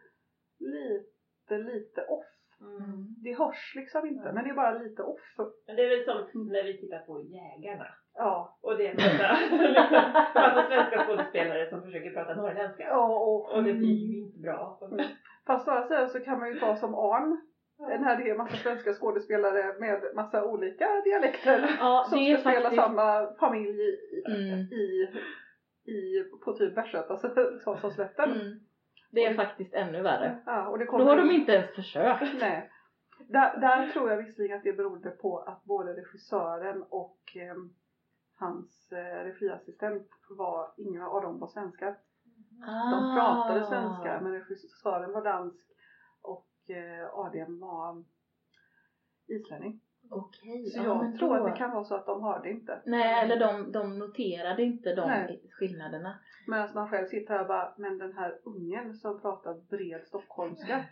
[0.58, 2.26] lite, lite off.
[2.60, 3.06] Mm.
[3.24, 4.32] Det hörs liksom inte, Ja.
[4.32, 5.26] men det är bara lite off.
[5.66, 6.52] Men det är väl som Mm.
[6.52, 7.86] när vi tittar på Jägarna.
[8.14, 9.98] Ja, Och det är en massa, liksom,
[10.34, 12.82] massa svenska skådespelare som försöker prata norrländska.
[12.82, 14.78] ja och, Och det blir ju inte bra.
[15.46, 17.40] Fast å andra sidan så kan man ju ta som Arn.
[17.80, 21.76] När det är massa svenska skådespelare med massa olika dialekter.
[21.80, 22.82] Ja, Som ska spela faktiskt...
[22.82, 24.58] samma familj i, Mm.
[24.58, 25.08] i,
[25.84, 28.30] i på typ Västgötaslätten.
[28.40, 28.60] Mm.
[29.12, 30.38] Det är faktiskt ännu värre.
[30.46, 32.22] Ja, och det Då kommer har de inte ens försökt.
[32.40, 32.70] Nej.
[33.28, 37.54] Där, där tror jag visserligen att det berodde på att både regissören och eh,
[38.38, 41.96] hans eh, regiassistent var, inga av dem var svenskar.
[42.90, 45.66] De pratade svenska men regissören var dansk
[46.70, 48.04] eh, ADM var
[49.28, 49.80] islänning.
[50.10, 51.34] Okej, Så ja, jag tror då...
[51.44, 52.82] att det kan vara så att de hörde inte.
[52.86, 55.42] Nej, eller de, de noterade inte de Nej.
[55.52, 56.18] skillnaderna.
[56.46, 60.84] Medan man själv sitter här och bara, men den här ungen som pratar bred stockholmska.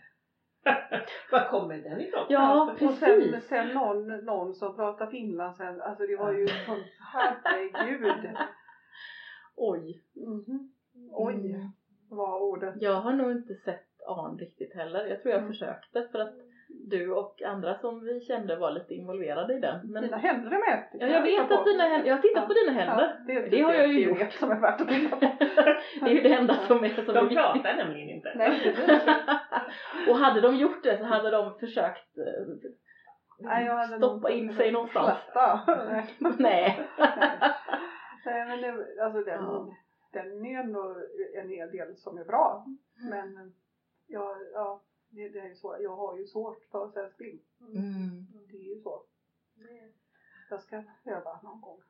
[1.31, 2.25] Var kommer den ifrån?
[2.29, 2.89] Ja, Och sen,
[3.21, 3.47] precis.
[3.47, 5.83] sen någon, någon som pratar finlandssvenska.
[5.83, 8.37] Alltså det var ju sånt, herregud.
[9.55, 10.03] Oj.
[10.15, 10.71] Mhm.
[11.11, 11.69] Oj, Mm.
[12.09, 12.75] var ordet.
[12.81, 15.05] Jag har nog inte sett Arn riktigt heller.
[15.05, 15.51] Jag tror jag Mm.
[15.51, 16.33] försökte för att
[16.89, 19.91] du och andra som vi kände var lite involverade i den.
[19.91, 20.87] Men Dina händer är med.
[20.93, 23.15] ja, jag vet att dina händer, jag har tittat på dina händer.
[23.17, 24.19] Ja, det, är Det har jag ju det är gjort.
[24.19, 25.19] det som är värt att titta på.
[26.05, 27.37] Det är ju det enda som är, som är De viktigt.
[27.37, 28.31] pratar nämligen inte.
[28.35, 28.75] Nej.
[30.09, 32.69] Och hade de gjort det så hade de försökt eh,
[33.41, 35.17] Nej, jag hade stoppa nog- in sig någonstans.
[36.37, 36.79] Nej.
[38.25, 38.45] Nej.
[38.47, 39.69] Men det, alltså den, Ja.
[40.13, 40.95] den är ändå
[41.41, 42.65] en hel del som är bra.
[43.11, 43.53] Men
[44.09, 45.77] ja, ja det, det är ju så.
[45.79, 47.39] Jag har ju svårt för svensk film.
[47.61, 48.27] Mm.
[48.51, 49.03] Det är ju så.
[50.49, 51.81] Jag ska öva någon gång.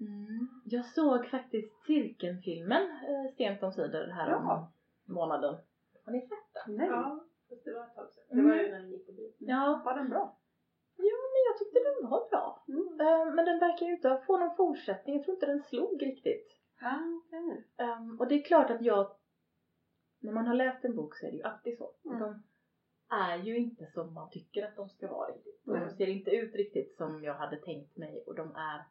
[0.00, 0.48] Mm.
[0.64, 4.72] Jag såg faktiskt Cirkelfilmen eh, sent omsider här om Ja.
[5.04, 5.54] månaden.
[6.04, 6.76] Har ni sett den?
[6.76, 8.24] Nej, Ja, fast det var ett tag sedan.
[8.28, 8.48] Det Mm.
[8.48, 9.32] var ju när vi gick på bio.
[9.38, 10.36] Ja, var den bra?
[10.96, 12.64] men jag tyckte den var bra.
[12.68, 13.00] Mm.
[13.00, 15.16] Eh, Men den verkar ju inte få någon fortsättning.
[15.16, 16.48] Jag tror inte den slog riktigt.
[16.82, 17.68] Ah, okej.
[17.78, 19.10] Um, och det är klart att jag,
[20.20, 21.94] när man har läst en bok så är det ju alltid så.
[22.04, 22.20] Mm.
[22.20, 22.42] De
[23.08, 25.64] är ju inte som man tycker att de ska vara riktigt.
[25.64, 25.96] De Nej.
[25.96, 28.84] ser inte ut riktigt som jag hade tänkt mig och de är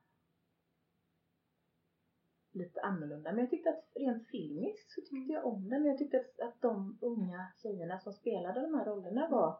[2.51, 3.31] lite annorlunda.
[3.31, 5.85] Men jag tyckte att rent filmiskt så tyckte jag om den.
[5.85, 9.59] Jag tyckte att, att de unga tjejerna som spelade de här rollerna var,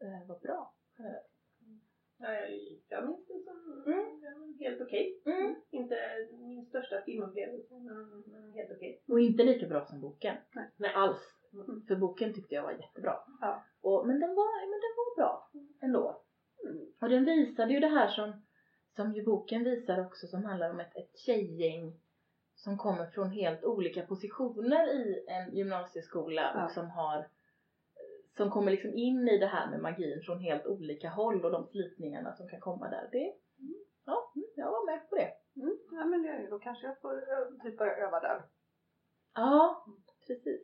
[0.00, 0.74] eh, var bra.
[0.98, 1.33] generellt.
[2.24, 2.32] Ja,
[2.90, 4.54] jag- minns det som Mm.
[4.60, 5.22] helt okej.
[5.26, 5.54] Mm.
[5.70, 5.96] Inte
[6.32, 7.74] min största filmupplevelse,
[8.32, 9.02] men helt okej.
[9.08, 10.36] Och inte lika bra som boken.
[10.54, 10.70] Nej.
[10.76, 11.18] Nej alls.
[11.52, 11.86] Mm.
[11.88, 13.14] För boken tyckte jag var jättebra.
[13.40, 13.64] Ja.
[13.82, 15.50] Och, men, den var, men den var bra
[15.82, 16.22] ändå.
[16.64, 16.86] Mm.
[17.00, 18.32] Och den visade ju det här som,
[18.96, 22.00] som ju boken visar också som handlar om ett, ett tjejgäng
[22.54, 26.64] som kommer från helt olika positioner i en gymnasieskola Ja.
[26.64, 27.26] och som har
[28.36, 31.66] som kommer liksom in i det här med magin från helt olika håll och de
[31.66, 33.08] slitningarna som kan komma där.
[33.12, 33.34] Det,
[34.06, 35.30] ja, mm, jag var med på det.
[35.56, 35.78] Mm.
[35.92, 37.22] Ja, men det, då kanske jag får
[37.62, 38.42] typ börja öva där.
[39.34, 39.86] Ja,
[40.26, 40.60] precis.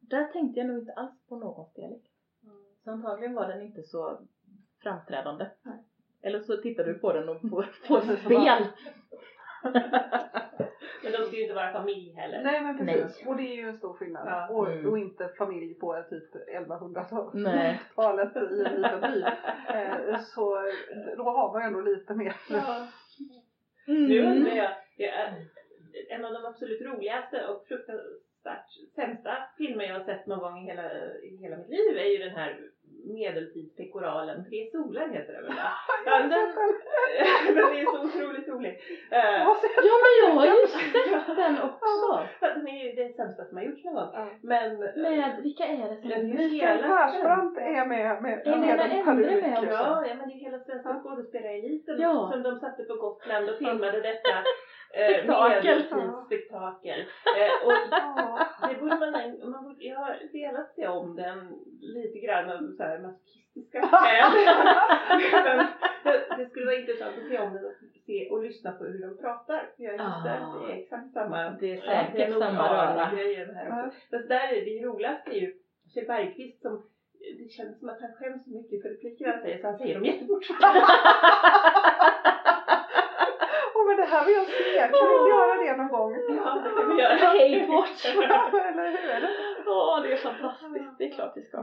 [0.00, 2.12] Där tänkte jag nog inte alls på någon dialekt.
[2.84, 4.18] Så antagligen var den inte så
[4.82, 5.50] framträdande.
[5.62, 5.84] Nej.
[6.22, 8.66] Eller så tittar du på den och får, får spel.
[11.02, 12.42] Men de ska ju inte vara familj heller.
[12.42, 13.22] Nej men precis.
[13.22, 13.28] Nej.
[13.28, 14.26] Och det är ju en stor skillnad.
[14.26, 14.48] Ja.
[14.48, 14.86] Och, Mm.
[14.90, 17.80] och inte familj på typ 1100-talet Nej.
[17.96, 19.24] i en liten by.
[19.74, 20.56] Eh, så
[21.16, 22.36] då har man ju ändå lite mer.
[22.50, 22.86] Ja.
[23.88, 24.04] Mm.
[24.08, 25.46] Nu undrar jag, är
[26.10, 30.66] en av de absolut roligaste och fruktansvärt sämsta filmer jag har sett någon gång i
[30.66, 32.60] hela, i hela mitt liv är ju den här
[33.06, 35.52] medeltidspekoralen Tre solar heter det väl?
[36.06, 36.28] Ja, den,
[37.54, 38.80] den är så otroligt rolig.
[39.10, 39.56] Eh, Ja
[40.04, 42.26] men jag har ju sett den också.
[42.40, 44.10] den är är ju det sämsta som har gjorts någon gång.
[44.14, 44.26] Ja.
[44.42, 44.78] Men...
[44.78, 48.66] Med, vilka är det som Men är Mikael hela Persbrandt är med med, Är med
[48.68, 49.70] Lena en Endre med också?
[49.70, 52.30] Ja, ja, men det är hela svenska skådespelareliten Ja.
[52.32, 54.34] som de satte på Gotland och filmade detta
[55.00, 55.64] eh, Spektakel.
[55.64, 57.00] medeltidsspektakel.
[57.38, 58.46] Eh, och Ja.
[58.68, 61.38] det borde man, man borde, jag har velat se om den
[61.80, 64.32] lite grann av så här masochistiska skäl.
[66.38, 67.72] Det, skulle vara intressant att se om den och
[68.06, 69.68] se och lyssna på hur de pratar.
[69.76, 71.50] Jag gissar att det är exakt samma.
[71.60, 73.10] Det är Ja, säkert det är samma röra.
[73.68, 73.90] Ja.
[74.10, 75.52] Fast där är det roligaste är ju
[75.94, 76.82] Kjell Bergqvist som
[77.38, 79.94] det känns som att han skäms så mycket för repliker han säger så han säger
[79.94, 80.44] dem jättefort.
[83.74, 86.12] Åh men det här vill jag se, kan vi göra det någon gång?
[86.12, 87.76] Ja, det kan vi göra.
[87.76, 88.04] Watch!
[88.06, 89.28] Eller hur?
[89.68, 90.98] Åh, det är fantastiskt.
[90.98, 91.58] Det är klart vi ska.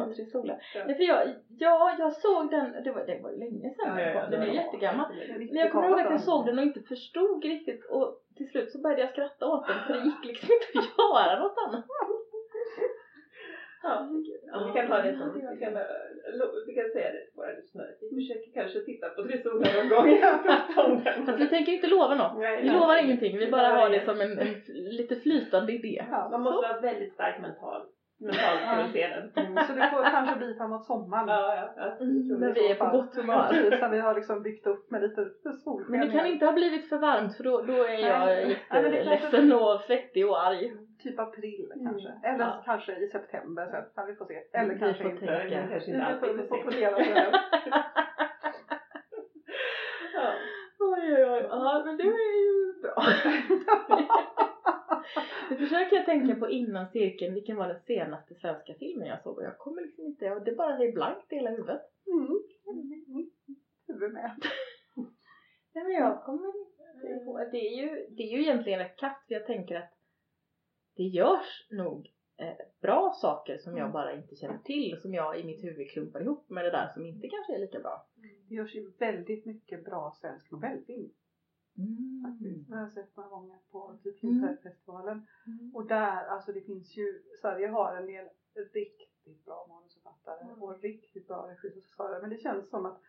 [0.00, 0.58] Av Tre Solar.
[0.74, 0.84] Ja.
[0.86, 4.00] Nej, för jag, ja, jag såg den, det var, det var ju länge sedan Ja,
[4.00, 4.26] ja.
[4.30, 5.06] Den är jättegammal.
[5.38, 6.24] Men jag kommer ihåg att jag 90-talet.
[6.24, 9.76] såg den och inte förstod riktigt och till slut så började jag skratta åt den
[9.86, 11.84] för det gick liksom inte att göra något annat.
[13.82, 14.08] Ja.
[14.66, 15.82] Vi kan ta det som, vi kan, eh,
[16.66, 17.86] vi kan säga det till våra lyssnare.
[18.00, 20.08] Vi försöker kanske titta på Tre Solar någon gång.
[21.26, 22.38] Fast vi tänker inte lova något.
[22.38, 24.54] Nej, Vi lovar ingenting, vi bara har det som en, en
[25.00, 26.04] lite flytande idé.
[26.30, 27.82] Man måste vara väldigt stark mental,
[28.18, 29.46] mentalt för att se den.
[29.46, 31.28] Mm, Så det får kanske bli framåt sommaren.
[31.28, 31.96] Ja, ja, ja.
[32.04, 33.48] Mm, när vi är på gott humör.
[33.48, 35.26] Precis, när vi har liksom byggt upp med lite
[35.64, 35.90] solsken.
[35.98, 39.80] Men det kan inte ha blivit för varmt för då, då är jag jätteledsen och
[39.80, 40.72] svettig och arg.
[41.02, 41.86] Typ april Mm.
[41.86, 42.08] kanske.
[42.28, 42.62] Eller Ja.
[42.64, 43.84] kanske i september sen.
[43.96, 44.34] Ja, vi får se.
[44.52, 45.26] Eller Vi kanske får inte.
[45.26, 45.78] tänka.
[45.86, 47.32] Vi inte får, vi får fundera på det.
[50.14, 50.32] Ja.
[50.78, 52.94] Oj oj oj, ja men det är ju bra.
[55.50, 59.38] Nu försöker jag tänka på innan cirkeln, vilken var den senaste svenska filmen jag såg
[59.38, 61.82] och jag kommer liksom inte, och det bara är blankt i hela huvudet.
[62.06, 62.42] Mm.
[63.86, 64.30] Huvud med.
[65.74, 66.46] Nej men jag kommer
[66.94, 69.92] inte ihåg, det är ju, det är ju egentligen rätt katt för jag tänker att
[70.96, 73.92] det görs nog eh, bra saker som jag Mm.
[73.92, 76.88] bara inte känner till och som jag i mitt huvud klumpar ihop med det där
[76.94, 78.06] som inte kanske är lika bra.
[78.48, 81.10] Det görs ju väldigt mycket bra svensk novellfilm.
[82.26, 82.68] Faktiskt.
[82.68, 84.34] Det har jag sett några gånger på typ Mm.
[84.40, 85.26] Filmfestivalen.
[85.74, 88.28] Och där, alltså det finns ju, Sverige har en del
[88.74, 90.62] riktigt bra manusförfattare Mm.
[90.62, 92.20] och riktigt bra regissörer.
[92.20, 93.00] Men det känns som att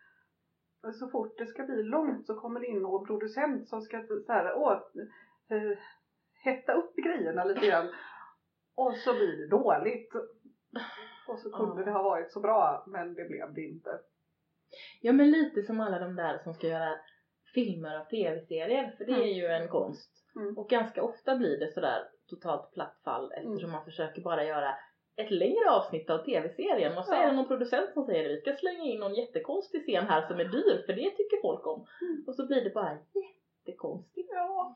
[0.94, 4.32] så fort det ska bli långt så kommer det in någon producent som ska så
[4.32, 4.72] här, åh,
[5.48, 5.78] eh,
[6.44, 7.88] hetta upp grejerna lite grann.
[8.74, 10.14] Och så blir det dåligt.
[11.28, 11.84] Och så kunde Ja.
[11.84, 13.90] det ha varit så bra men det blev det inte.
[15.00, 16.94] Ja men lite som alla de där som ska göra
[17.54, 19.22] filmer av tv-serier för det Mm.
[19.22, 20.10] är ju en konst.
[20.36, 20.58] Mm.
[20.58, 24.74] Och ganska ofta blir det sådär totalt platt fall eftersom man försöker bara göra
[25.16, 27.16] ett längre avsnitt av tv-serien och så Ja.
[27.22, 30.40] är det någon producent som säger vi ska slänga in någon jättekonstig scen här som
[30.40, 31.86] är dyr för det tycker folk om.
[32.02, 32.24] Mm.
[32.26, 34.28] Och så blir det bara jättekonstigt.
[34.32, 34.74] Ja.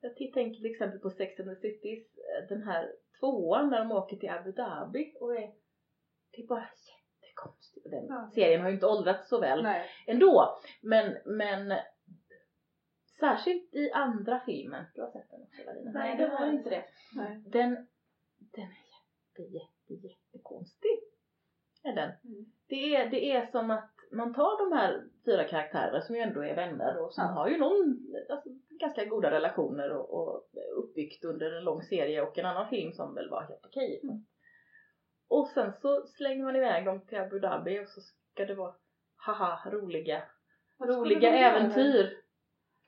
[0.00, 2.06] Jag tänker till exempel på Sex and the City,
[2.48, 5.50] den här tvåan där de åker till Abu Dhabi och är,
[6.32, 6.68] det är bara
[7.22, 7.90] jättekonstigt.
[7.90, 8.30] Den Ja.
[8.34, 9.90] serien har ju inte åldrats så väl Nej.
[10.06, 10.58] ändå.
[10.82, 11.72] Men, men
[13.22, 15.90] särskilt i andra filmen, du har sett den också Larina?
[15.92, 16.84] Nej, det jag inte det.
[17.14, 17.42] Nej.
[17.46, 17.70] Den,
[18.38, 20.98] den är jätte, jätte, jättekonstig.
[21.84, 22.10] Är den.
[22.24, 22.44] Mm.
[22.68, 26.44] Det, är, det är som att man tar de här fyra karaktärerna som ju ändå
[26.44, 27.30] är vänner och som Ja.
[27.30, 30.44] har ju någon, alltså, ganska goda relationer och, och
[30.76, 34.00] uppbyggt under en lång serie och en annan film som väl var helt okej.
[34.02, 34.26] Mm.
[35.28, 38.74] Och sen så slänger man iväg dem till Abu Dhabi och så ska det vara
[39.16, 40.22] haha roliga
[40.78, 42.21] roliga äventyr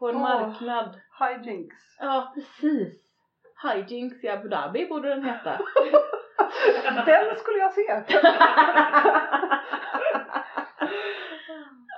[0.04, 0.22] på en Åh.
[0.22, 1.00] marknad.
[1.18, 1.76] Hijinks.
[2.00, 2.94] Ja, precis.
[3.62, 5.58] Hijinks i Abu Dhabi borde den heta.
[7.06, 8.02] Den skulle jag se!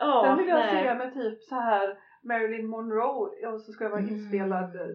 [0.00, 0.84] Ja, Den vill jag nej.
[0.84, 4.14] se med typ så här Marilyn Monroe och så ska det vara Mm.
[4.14, 4.86] inspelad eh,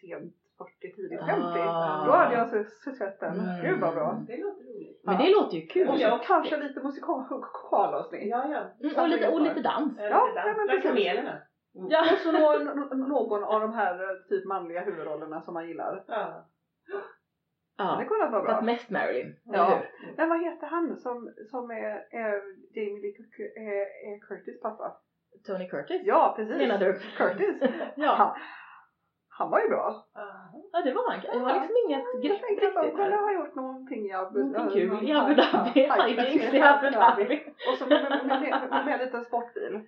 [0.00, 1.58] sent 40, tidigt 50.
[1.58, 2.04] Ah.
[2.06, 2.48] Då hade jag
[2.98, 3.40] sett den.
[3.40, 3.60] Mm.
[3.62, 4.22] Gud vad bra.
[4.26, 5.00] Det låter roligt.
[5.04, 5.88] Men det låter ju kul.
[5.88, 8.22] Och så kanske lite musikalavsnitt.
[8.30, 8.88] Ja, ja.
[8.88, 9.92] Mm, och, lite, och lite dans.
[9.98, 10.82] Ja, Ja, ja ja, men men precis.
[10.82, 11.38] kamelerna.
[11.88, 12.12] Ja.
[12.12, 12.64] Och så någon,
[13.08, 16.04] någon av de här eh, typ manliga huvudrollerna som man gillar.
[16.08, 16.44] Ja.
[17.78, 18.04] Det ja.
[18.08, 18.72] kunde vara Fast bra.
[18.72, 19.36] mest Marilyn.
[19.44, 19.64] Ja.
[19.64, 20.14] Hur?
[20.16, 22.42] Men vad heter han som, som är, är
[22.74, 23.14] Jamie Lee
[23.56, 24.96] är, är Curtis pappa?
[25.46, 26.02] Tony Curtis.
[26.04, 26.56] Ja, precis.
[26.56, 26.98] Menar du?
[27.16, 27.70] Curtis.
[27.96, 28.14] Ja.
[28.14, 28.36] Han,
[29.38, 29.86] han var ju bra.
[30.72, 31.20] ja, det var han.
[31.24, 32.96] Jag har liksom inget Jag grepp de riktigt.
[32.96, 35.80] kunde ha gjort någonting i Abu Någonting kul i Abu Dhabi.
[35.80, 37.42] Hijinks i Abu Dhabi.
[37.72, 39.80] Och så med, med, med, med, en liten sportbil.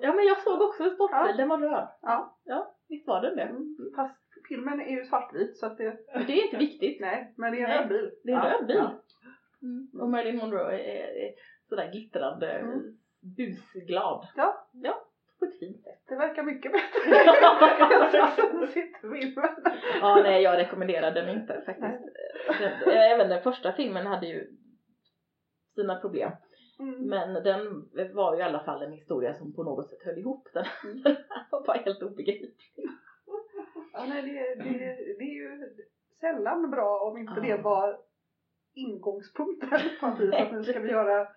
[0.00, 1.36] Ja men jag såg också en sportbil, Ja.
[1.36, 1.88] den var röd.
[2.02, 2.36] Ja.
[2.44, 3.42] Ja, visst var den det.
[3.42, 3.76] Mm.
[3.96, 4.16] Fast
[4.48, 7.00] filmen är ju svartvit så att det, Men det är inte viktigt.
[7.00, 8.10] nej, men det är en röd bil.
[8.24, 8.76] Det är en röd bil.
[8.76, 8.90] ja.
[9.62, 10.00] Mm.
[10.02, 11.30] Och Marilyn Monroe är
[11.68, 12.80] sådär glittrande, Mm.
[13.36, 14.26] busglad.
[14.36, 14.68] Ja.
[14.72, 14.94] Ja,
[15.42, 16.02] på ett fint sätt.
[16.08, 17.14] Det verkar mycket bättre än
[20.00, 22.04] Ja, nej jag rekommenderar den inte faktiskt.
[22.84, 24.46] Den, även den första filmen hade ju
[25.74, 26.30] sina problem.
[26.78, 27.08] Mm.
[27.08, 27.60] Men den
[28.14, 30.64] var ju i alla fall en historia som på något sätt höll ihop den.
[30.84, 31.02] Mm.
[31.02, 31.16] Den
[31.50, 32.56] var bara helt obegriplig.
[33.92, 34.78] Ja, nej, det, det,
[35.18, 35.60] det är ju
[36.20, 37.56] sällan bra om inte Ja.
[37.56, 37.98] det var
[38.74, 39.68] ingångspunkten
[40.00, 40.06] på.
[40.06, 41.28] Att nu ska vi göra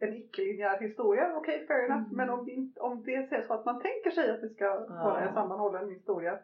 [0.00, 1.32] en icke-linjär historia.
[1.36, 2.04] Okej, fair enough.
[2.04, 2.16] Mm.
[2.16, 4.86] Men om det, inte- om det är så att man tänker sig att det ska
[5.04, 6.38] vara en sammanhållen historia.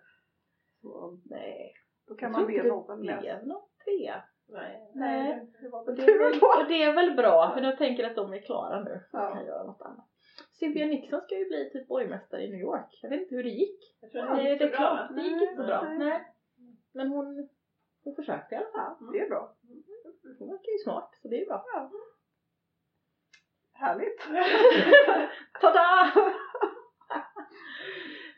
[0.83, 1.73] Så, Nej,
[2.09, 3.21] då kan jag man tror be inte någon det läsa.
[3.21, 4.23] blev någon trea.
[4.49, 4.91] Nej.
[4.95, 5.51] Nej.
[5.63, 8.17] Det var Och det, är väl, och det är väl bra för jag tänker att
[8.17, 9.35] de är klara nu och Ja.
[9.35, 10.07] kan göra något annat.
[10.59, 12.99] Cynthia Nixon ska ju bli typ borgmästare i New York.
[13.03, 13.81] Jag vet inte hur det gick.
[14.01, 15.83] Jag tror det, det det, gick så är klart, det gick inte så bra.
[15.83, 15.99] Nej.
[15.99, 16.21] Nej.
[16.95, 17.49] Men hon,
[18.05, 18.97] hon försökte i alla fall.
[19.01, 19.53] Ja, det är bra.
[20.39, 21.65] Hon verkar ju smart så det är bra.
[23.79, 24.21] Härligt.
[25.61, 26.13] Tada!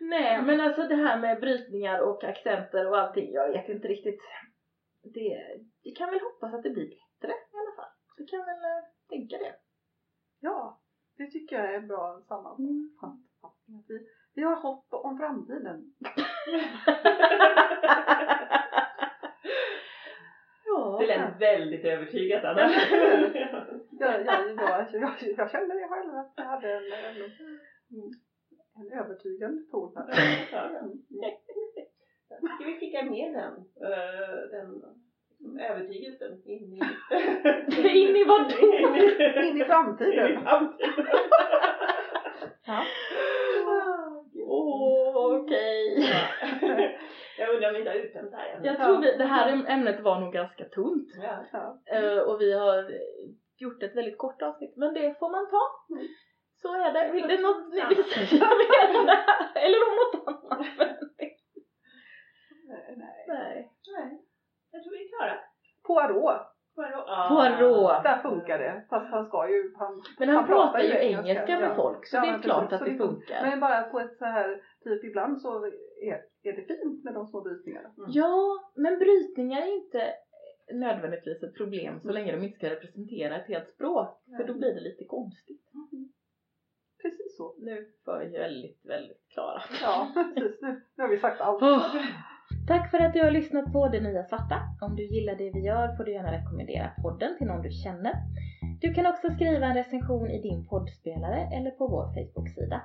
[0.01, 4.21] Nej men alltså det här med brytningar och accenter och allting, jag vet inte riktigt.
[5.03, 7.93] Det, vi kan väl hoppas att det blir bättre i alla fall.
[8.17, 9.55] Vi kan väl eh, tänka det.
[10.41, 10.81] Ja,
[11.17, 13.77] det tycker jag är en bra sammanfattning.
[13.77, 13.85] Mm.
[13.89, 15.95] Vi, vi har hopp om framtiden.
[20.67, 22.71] ja, Det lät väldigt övertygat Anna.
[24.01, 27.17] Jag, jag, jag, jag, jag kände det själv att jag hade en, en,
[28.81, 30.49] en övertygande ton här.
[30.53, 30.71] Ja.
[32.55, 33.55] Ska vi skicka med den,
[33.91, 34.83] eh, den
[35.61, 36.81] övertygelsen in i...
[38.09, 38.77] In i vad då?
[38.77, 40.43] In i, In i in i framtiden.
[40.43, 41.07] framtiden.
[42.67, 42.85] Ja.
[44.47, 46.11] Åh, okej.
[47.39, 48.61] Jag undrar om vi inte har uttömt det här.
[48.63, 51.09] Jag tror vi, det här ämnet var nog ganska tunt.
[51.23, 51.45] Ja.
[51.53, 51.79] Ja.
[51.87, 52.91] Eh, och vi har
[53.59, 55.95] gjort ett väldigt kort avsnitt, men det får man ta.
[55.95, 56.07] Mm.
[56.63, 57.13] Så är det.
[57.13, 59.65] Vill det något ni vill säga mer om det här?
[59.65, 60.67] Eller om något annat?
[62.69, 63.25] Nej, nej.
[63.29, 63.73] Nej.
[63.97, 64.23] Nej,
[64.73, 65.39] jag tror vi är klara.
[65.87, 66.41] Poirot,
[66.75, 67.07] Poirot.
[67.29, 68.03] Poirot.
[68.03, 68.85] där funkar det.
[68.91, 69.75] Fast han ska ju...
[69.77, 71.75] Han, Men han, pratar ju engelska, engelska med ja.
[71.75, 73.43] folk, så Ja, det är klart precis, att det funkar.
[73.43, 75.65] Men bara på ett så här, typ ibland så
[76.03, 77.89] är, är det fint med de små brytningarna.
[78.09, 80.13] Ja, men brytningar är inte
[80.73, 84.19] nödvändigtvis ett problem så länge de inte ska representera ett helt språk.
[84.37, 85.63] För då blir det lite konstigt.
[87.03, 87.55] Precis så.
[87.59, 89.63] Nu var vi väldigt, väldigt klara.
[89.83, 90.63] Ja, precis.
[90.63, 91.63] Nu, nu har vi sagt allt.
[91.63, 91.83] Oh.
[92.69, 94.59] Tack för att du har lyssnat på Det Nya Svarta.
[94.81, 98.13] Om du gillar det vi gör får du gärna rekommendera podden till någon du känner.
[98.81, 102.83] Du kan också skriva en recension i din poddspelare eller på vår Facebook-sida.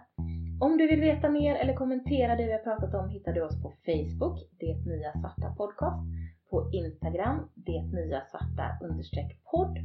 [0.62, 3.62] Om du vill veta mer eller kommentera det vi har pratat om hittar du oss
[3.64, 6.02] på Facebook, Det Nya Svarta Podcast,
[6.54, 9.76] på Instagram, Det Nya Svarta understreck podd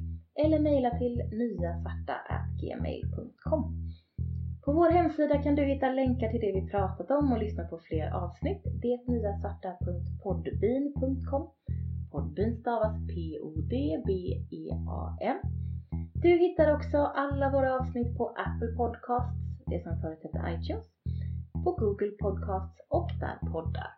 [0.42, 3.62] eller mejla till nyasvarta.gmail.com.
[4.64, 7.78] På vår hemsida kan du hitta länkar till det vi pratat om och lyssna på
[7.78, 8.62] fler avsnitt.
[8.83, 11.50] Detnyasvarta.podbean.com
[12.12, 15.37] Podbean stavas P-O-D-B-E-A-N.
[16.22, 20.87] Du hittar också alla våra avsnitt på Apple Podcasts, det som förut hette iTunes,
[21.64, 23.92] på Google Podcasts och där poddar.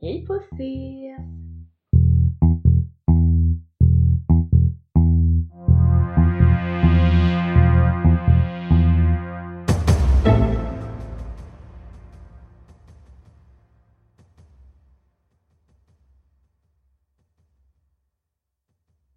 [0.00, 1.49] Hej på er!